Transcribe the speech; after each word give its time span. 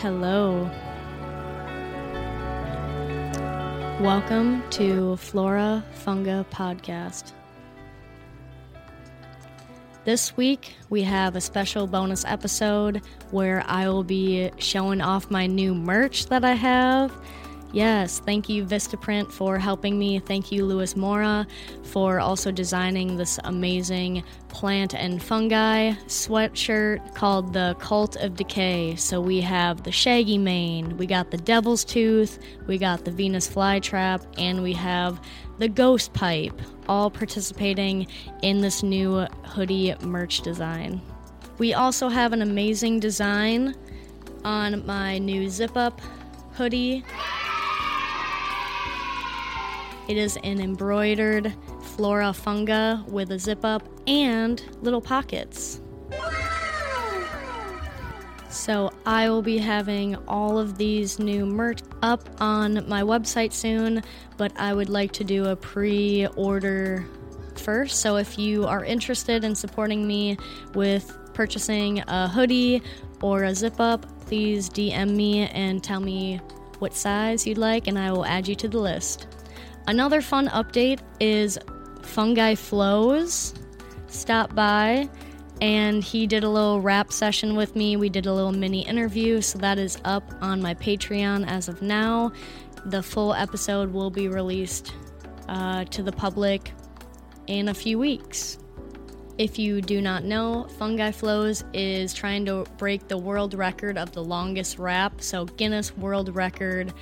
Hello. 0.00 0.70
Welcome 4.00 4.62
to 4.70 5.16
Flora 5.16 5.84
Funga 6.04 6.46
Podcast. 6.52 7.32
This 10.04 10.36
week, 10.36 10.76
we 10.88 11.02
have 11.02 11.34
a 11.34 11.40
special 11.40 11.88
bonus 11.88 12.24
episode 12.24 13.02
where 13.32 13.64
I 13.66 13.88
will 13.88 14.04
be 14.04 14.52
showing 14.58 15.00
off 15.00 15.32
my 15.32 15.48
new 15.48 15.74
merch 15.74 16.26
that 16.26 16.44
I 16.44 16.52
have 16.52 17.12
Yes, 17.72 18.20
thank 18.20 18.48
you 18.48 18.64
Vistaprint 18.64 19.30
for 19.30 19.58
helping 19.58 19.98
me. 19.98 20.18
Thank 20.20 20.50
you 20.50 20.64
Luis 20.64 20.96
Mora 20.96 21.46
for 21.82 22.18
also 22.18 22.50
designing 22.50 23.16
this 23.16 23.38
amazing 23.44 24.24
plant 24.48 24.94
and 24.94 25.22
fungi 25.22 25.92
sweatshirt 26.06 27.14
called 27.14 27.52
the 27.52 27.76
Cult 27.78 28.16
of 28.16 28.36
Decay. 28.36 28.96
So 28.96 29.20
we 29.20 29.42
have 29.42 29.82
the 29.82 29.92
shaggy 29.92 30.38
mane, 30.38 30.96
we 30.96 31.06
got 31.06 31.30
the 31.30 31.36
devil's 31.36 31.84
tooth, 31.84 32.38
we 32.66 32.78
got 32.78 33.04
the 33.04 33.10
Venus 33.10 33.46
flytrap, 33.46 34.24
and 34.38 34.62
we 34.62 34.72
have 34.72 35.20
the 35.58 35.68
ghost 35.68 36.14
pipe, 36.14 36.58
all 36.88 37.10
participating 37.10 38.06
in 38.42 38.62
this 38.62 38.82
new 38.82 39.26
hoodie 39.44 39.94
merch 40.00 40.40
design. 40.40 41.02
We 41.58 41.74
also 41.74 42.08
have 42.08 42.32
an 42.32 42.40
amazing 42.40 43.00
design 43.00 43.74
on 44.42 44.86
my 44.86 45.18
new 45.18 45.50
zip 45.50 45.76
up 45.76 46.00
hoodie. 46.52 47.04
It 50.08 50.16
is 50.16 50.38
an 50.42 50.60
embroidered 50.60 51.54
flora 51.82 52.32
funga 52.32 53.06
with 53.08 53.30
a 53.30 53.38
zip 53.38 53.64
up 53.64 53.86
and 54.06 54.62
little 54.80 55.02
pockets. 55.02 55.80
So 58.48 58.90
I 59.04 59.28
will 59.28 59.42
be 59.42 59.58
having 59.58 60.16
all 60.26 60.58
of 60.58 60.78
these 60.78 61.18
new 61.18 61.44
merch 61.44 61.80
up 62.02 62.26
on 62.40 62.88
my 62.88 63.02
website 63.02 63.52
soon, 63.52 64.02
but 64.38 64.58
I 64.58 64.72
would 64.72 64.88
like 64.88 65.12
to 65.12 65.24
do 65.24 65.44
a 65.46 65.56
pre 65.56 66.26
order 66.28 67.06
first. 67.54 68.00
So 68.00 68.16
if 68.16 68.38
you 68.38 68.64
are 68.64 68.84
interested 68.84 69.44
in 69.44 69.54
supporting 69.54 70.06
me 70.06 70.38
with 70.74 71.16
purchasing 71.34 72.00
a 72.08 72.28
hoodie 72.28 72.82
or 73.20 73.44
a 73.44 73.54
zip 73.54 73.78
up, 73.78 74.06
please 74.26 74.70
DM 74.70 75.14
me 75.14 75.48
and 75.48 75.84
tell 75.84 76.00
me 76.00 76.40
what 76.78 76.94
size 76.94 77.46
you'd 77.46 77.58
like, 77.58 77.86
and 77.86 77.98
I 77.98 78.10
will 78.12 78.24
add 78.24 78.48
you 78.48 78.54
to 78.56 78.68
the 78.68 78.78
list. 78.78 79.26
Another 79.88 80.20
fun 80.20 80.48
update 80.48 81.00
is 81.18 81.58
Fungi 82.02 82.54
Flows 82.56 83.54
stopped 84.08 84.54
by 84.54 85.08
and 85.62 86.04
he 86.04 86.26
did 86.26 86.44
a 86.44 86.48
little 86.48 86.82
rap 86.82 87.10
session 87.10 87.56
with 87.56 87.74
me. 87.74 87.96
We 87.96 88.10
did 88.10 88.26
a 88.26 88.34
little 88.34 88.52
mini 88.52 88.86
interview, 88.86 89.40
so 89.40 89.58
that 89.60 89.78
is 89.78 89.96
up 90.04 90.22
on 90.42 90.60
my 90.60 90.74
Patreon 90.74 91.48
as 91.48 91.68
of 91.68 91.80
now. 91.80 92.32
The 92.84 93.02
full 93.02 93.32
episode 93.32 93.90
will 93.90 94.10
be 94.10 94.28
released 94.28 94.92
uh, 95.48 95.84
to 95.86 96.02
the 96.02 96.12
public 96.12 96.70
in 97.46 97.68
a 97.68 97.74
few 97.74 97.98
weeks. 97.98 98.58
If 99.38 99.58
you 99.58 99.80
do 99.80 100.02
not 100.02 100.22
know, 100.22 100.66
Fungi 100.78 101.12
Flows 101.12 101.64
is 101.72 102.12
trying 102.12 102.44
to 102.44 102.66
break 102.76 103.08
the 103.08 103.16
world 103.16 103.54
record 103.54 103.96
of 103.96 104.12
the 104.12 104.22
longest 104.22 104.78
rap, 104.78 105.22
so 105.22 105.46
Guinness 105.46 105.96
World 105.96 106.34
Record 106.34 106.92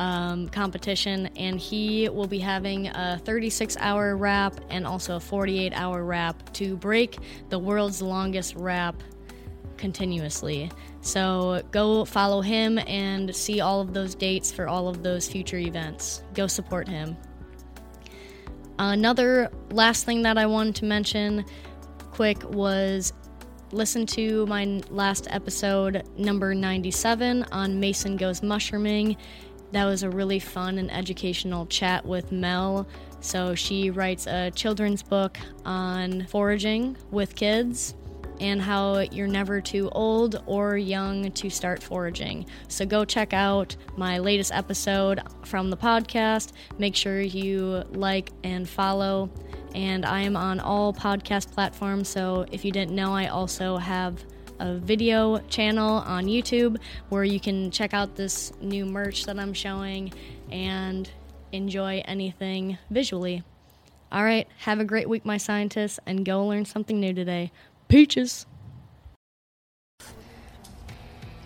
um, 0.00 0.48
competition, 0.48 1.26
and 1.36 1.60
he 1.60 2.08
will 2.08 2.26
be 2.26 2.38
having 2.38 2.88
a 2.88 3.20
36 3.22 3.76
hour 3.78 4.16
rap 4.16 4.58
and 4.70 4.86
also 4.86 5.16
a 5.16 5.20
48 5.20 5.74
hour 5.74 6.02
rap 6.04 6.52
to 6.54 6.74
break 6.78 7.18
the 7.50 7.58
world's 7.58 8.00
longest 8.00 8.54
rap 8.56 8.96
continuously. 9.76 10.70
So 11.02 11.62
go 11.70 12.06
follow 12.06 12.40
him 12.40 12.78
and 12.78 13.34
see 13.36 13.60
all 13.60 13.82
of 13.82 13.92
those 13.92 14.14
dates 14.14 14.50
for 14.50 14.68
all 14.68 14.88
of 14.88 15.02
those 15.02 15.28
future 15.28 15.58
events. 15.58 16.22
Go 16.32 16.46
support 16.46 16.88
him. 16.88 17.14
Another 18.78 19.50
last 19.70 20.06
thing 20.06 20.22
that 20.22 20.38
I 20.38 20.46
wanted 20.46 20.76
to 20.76 20.86
mention 20.86 21.44
quick 22.10 22.42
was 22.48 23.12
listen 23.70 24.06
to 24.06 24.46
my 24.46 24.80
last 24.88 25.28
episode, 25.30 26.08
number 26.16 26.54
97, 26.54 27.44
on 27.52 27.78
Mason 27.78 28.16
Goes 28.16 28.42
Mushrooming. 28.42 29.18
That 29.72 29.84
was 29.84 30.02
a 30.02 30.10
really 30.10 30.38
fun 30.38 30.78
and 30.78 30.90
educational 30.90 31.66
chat 31.66 32.04
with 32.04 32.32
Mel. 32.32 32.88
So 33.20 33.54
she 33.54 33.90
writes 33.90 34.26
a 34.26 34.50
children's 34.50 35.02
book 35.02 35.38
on 35.64 36.26
foraging 36.26 36.96
with 37.10 37.36
kids 37.36 37.94
and 38.40 38.60
how 38.60 39.00
you're 39.00 39.28
never 39.28 39.60
too 39.60 39.90
old 39.90 40.42
or 40.46 40.76
young 40.76 41.30
to 41.32 41.50
start 41.50 41.82
foraging. 41.82 42.46
So 42.68 42.86
go 42.86 43.04
check 43.04 43.32
out 43.34 43.76
my 43.96 44.18
latest 44.18 44.52
episode 44.52 45.20
from 45.44 45.68
the 45.68 45.76
podcast. 45.76 46.52
Make 46.78 46.96
sure 46.96 47.20
you 47.20 47.84
like 47.90 48.32
and 48.42 48.68
follow. 48.68 49.30
And 49.74 50.04
I 50.04 50.22
am 50.22 50.36
on 50.36 50.58
all 50.58 50.92
podcast 50.92 51.52
platforms. 51.52 52.08
So 52.08 52.46
if 52.50 52.64
you 52.64 52.72
didn't 52.72 52.94
know, 52.94 53.14
I 53.14 53.26
also 53.26 53.76
have 53.76 54.24
a 54.60 54.78
video 54.78 55.38
channel 55.48 55.94
on 56.06 56.26
YouTube 56.26 56.76
where 57.08 57.24
you 57.24 57.40
can 57.40 57.70
check 57.70 57.94
out 57.94 58.14
this 58.14 58.52
new 58.60 58.86
merch 58.86 59.24
that 59.24 59.38
I'm 59.38 59.54
showing 59.54 60.12
and 60.52 61.10
enjoy 61.50 62.02
anything 62.04 62.78
visually. 62.90 63.42
All 64.12 64.22
right, 64.22 64.46
have 64.58 64.80
a 64.80 64.84
great 64.84 65.08
week, 65.08 65.24
my 65.24 65.38
scientists, 65.38 65.98
and 66.06 66.24
go 66.24 66.46
learn 66.46 66.64
something 66.64 67.00
new 67.00 67.14
today. 67.14 67.50
Peaches! 67.88 68.46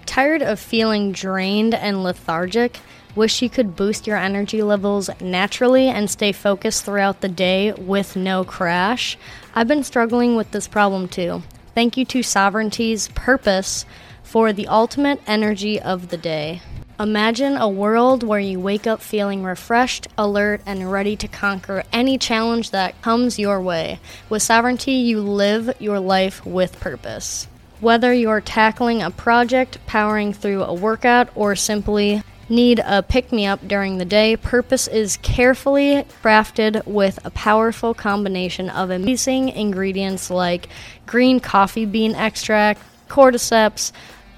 Tired 0.06 0.42
of 0.42 0.60
feeling 0.60 1.12
drained 1.12 1.74
and 1.74 2.02
lethargic? 2.02 2.78
Wish 3.14 3.42
you 3.42 3.50
could 3.50 3.76
boost 3.76 4.06
your 4.06 4.16
energy 4.16 4.62
levels 4.62 5.08
naturally 5.20 5.88
and 5.88 6.10
stay 6.10 6.32
focused 6.32 6.84
throughout 6.84 7.20
the 7.20 7.28
day 7.28 7.72
with 7.72 8.16
no 8.16 8.44
crash? 8.44 9.16
I've 9.54 9.68
been 9.68 9.84
struggling 9.84 10.36
with 10.36 10.50
this 10.50 10.66
problem 10.66 11.08
too. 11.08 11.42
Thank 11.74 11.96
you 11.96 12.04
to 12.04 12.22
Sovereignty's 12.22 13.08
purpose 13.08 13.84
for 14.22 14.52
the 14.52 14.68
ultimate 14.68 15.20
energy 15.26 15.80
of 15.80 16.08
the 16.08 16.16
day. 16.16 16.62
Imagine 17.00 17.56
a 17.56 17.68
world 17.68 18.22
where 18.22 18.38
you 18.38 18.60
wake 18.60 18.86
up 18.86 19.02
feeling 19.02 19.42
refreshed, 19.42 20.06
alert, 20.16 20.62
and 20.64 20.92
ready 20.92 21.16
to 21.16 21.26
conquer 21.26 21.82
any 21.92 22.16
challenge 22.16 22.70
that 22.70 23.02
comes 23.02 23.40
your 23.40 23.60
way. 23.60 23.98
With 24.28 24.42
Sovereignty, 24.42 24.92
you 24.92 25.20
live 25.20 25.74
your 25.80 25.98
life 25.98 26.46
with 26.46 26.78
purpose. 26.78 27.48
Whether 27.80 28.14
you're 28.14 28.40
tackling 28.40 29.02
a 29.02 29.10
project, 29.10 29.84
powering 29.88 30.32
through 30.32 30.62
a 30.62 30.72
workout, 30.72 31.30
or 31.34 31.56
simply 31.56 32.22
need 32.54 32.80
a 32.84 33.02
pick 33.02 33.32
me 33.32 33.46
up 33.46 33.66
during 33.66 33.98
the 33.98 34.04
day, 34.04 34.36
Purpose 34.36 34.88
is 34.88 35.16
carefully 35.18 36.04
crafted 36.22 36.86
with 36.86 37.18
a 37.24 37.30
powerful 37.30 37.92
combination 37.92 38.70
of 38.70 38.90
amazing 38.90 39.48
ingredients 39.50 40.30
like 40.30 40.68
green 41.06 41.40
coffee 41.40 41.84
bean 41.84 42.14
extract, 42.14 42.80
cordyceps, 43.08 43.92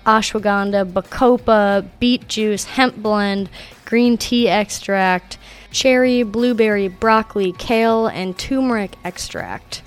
ashwagandha, 0.07 0.91
bacopa, 0.91 1.87
beet 2.01 2.27
juice, 2.29 2.65
hemp 2.65 2.97
blend, 2.97 3.51
green 3.85 4.17
tea 4.17 4.49
extract, 4.49 5.39
cherry, 5.71 6.23
blueberry, 6.23 6.89
broccoli, 6.89 7.53
kale, 7.53 8.07
and 8.07 8.39
turmeric 8.39 8.97
extract. 9.05 9.83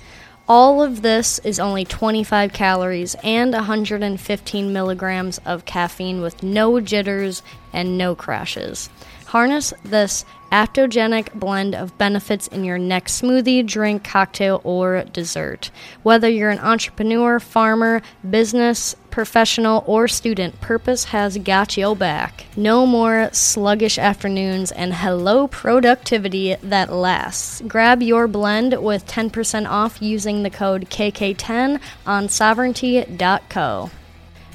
All 0.52 0.82
of 0.82 1.02
this 1.02 1.38
is 1.44 1.60
only 1.60 1.84
25 1.84 2.52
calories 2.52 3.14
and 3.22 3.52
115 3.52 4.72
milligrams 4.72 5.38
of 5.46 5.64
caffeine 5.64 6.22
with 6.22 6.42
no 6.42 6.80
jitters 6.80 7.44
and 7.72 7.96
no 7.96 8.16
crashes. 8.16 8.90
Harness 9.26 9.72
this 9.84 10.24
aptogenic 10.50 11.32
blend 11.34 11.74
of 11.74 11.96
benefits 11.98 12.46
in 12.48 12.64
your 12.64 12.78
next 12.78 13.20
smoothie, 13.22 13.66
drink, 13.66 14.04
cocktail, 14.04 14.60
or 14.64 15.04
dessert. 15.12 15.70
Whether 16.02 16.28
you're 16.28 16.50
an 16.50 16.58
entrepreneur, 16.58 17.40
farmer, 17.40 18.02
business 18.28 18.94
professional, 19.10 19.84
or 19.86 20.08
student, 20.08 20.60
Purpose 20.60 21.04
has 21.04 21.36
got 21.38 21.76
your 21.76 21.96
back. 21.96 22.46
No 22.56 22.86
more 22.86 23.28
sluggish 23.32 23.98
afternoons 23.98 24.72
and 24.72 24.94
hello 24.94 25.48
productivity 25.48 26.54
that 26.62 26.92
lasts. 26.92 27.60
Grab 27.66 28.02
your 28.02 28.28
blend 28.28 28.82
with 28.82 29.06
10% 29.06 29.68
off 29.68 30.00
using 30.00 30.42
the 30.42 30.50
code 30.50 30.88
KK10 30.90 31.80
on 32.06 32.28
sovereignty.co. 32.28 33.90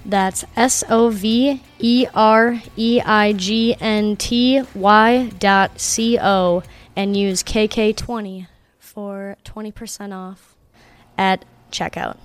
That's 0.05 0.45
S 0.55 0.83
O 0.87 1.09
V 1.09 1.61
E 1.79 2.05
R 2.13 2.61
E 2.77 3.01
I 3.03 3.33
G 3.33 3.75
N 3.79 4.15
T 4.15 4.61
Y 4.75 5.31
dot 5.39 5.79
C 5.79 6.19
O 6.21 6.61
and 6.95 7.17
use 7.17 7.41
KK20 7.43 8.47
for 8.77 9.35
20% 9.43 10.13
off 10.13 10.55
at 11.17 11.43
checkout. 11.71 12.17